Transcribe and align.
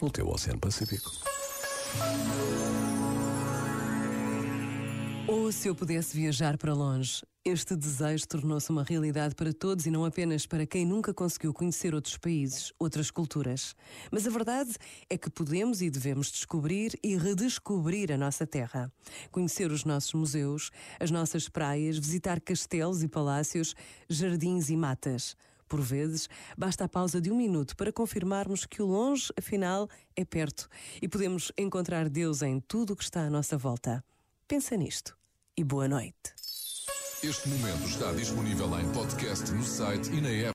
no 0.00 0.10
teu 0.10 0.28
Oceano 0.28 0.60
Pacífico. 0.60 1.10
Ou 5.26 5.52
se 5.52 5.68
eu 5.68 5.74
pudesse 5.74 6.16
viajar 6.16 6.56
para 6.58 6.74
longe, 6.74 7.22
este 7.44 7.74
desejo 7.74 8.28
tornou-se 8.28 8.68
uma 8.68 8.82
realidade 8.82 9.34
para 9.34 9.52
todos 9.52 9.86
e 9.86 9.90
não 9.90 10.04
apenas 10.04 10.44
para 10.44 10.66
quem 10.66 10.84
nunca 10.84 11.14
conseguiu 11.14 11.54
conhecer 11.54 11.94
outros 11.94 12.18
países, 12.18 12.72
outras 12.78 13.10
culturas. 13.10 13.74
Mas 14.10 14.26
a 14.26 14.30
verdade 14.30 14.72
é 15.08 15.16
que 15.16 15.30
podemos 15.30 15.80
e 15.80 15.88
devemos 15.88 16.30
descobrir 16.30 16.98
e 17.02 17.16
redescobrir 17.16 18.12
a 18.12 18.18
nossa 18.18 18.46
terra. 18.46 18.92
Conhecer 19.30 19.70
os 19.70 19.84
nossos 19.84 20.12
museus, 20.12 20.70
as 20.98 21.10
nossas 21.10 21.48
praias, 21.48 21.96
visitar 21.96 22.40
castelos 22.40 23.02
e 23.02 23.08
palácios, 23.08 23.74
jardins 24.08 24.68
e 24.68 24.76
matas. 24.76 25.34
Por 25.70 25.80
vezes, 25.80 26.28
basta 26.58 26.84
a 26.84 26.88
pausa 26.88 27.20
de 27.20 27.30
um 27.30 27.36
minuto 27.36 27.76
para 27.76 27.92
confirmarmos 27.92 28.66
que 28.66 28.82
o 28.82 28.86
longe, 28.86 29.32
afinal, 29.38 29.88
é 30.16 30.24
perto 30.24 30.68
e 31.00 31.06
podemos 31.06 31.52
encontrar 31.56 32.08
Deus 32.08 32.42
em 32.42 32.58
tudo 32.58 32.92
o 32.92 32.96
que 32.96 33.04
está 33.04 33.20
à 33.20 33.30
nossa 33.30 33.56
volta. 33.56 34.04
Pensa 34.48 34.76
nisto 34.76 35.16
e 35.56 35.62
boa 35.62 35.86
noite. 35.86 36.34
Este 37.22 37.48
momento 37.50 37.86
está 37.86 38.12
disponível 38.12 38.80
em 38.80 38.90
podcast 38.92 39.52
no 39.52 39.62
site 39.62 40.10
e 40.10 40.20
na 40.20 40.30
app. 40.30 40.48